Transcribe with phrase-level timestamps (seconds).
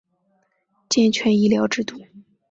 [0.89, 2.01] 健全医疗制度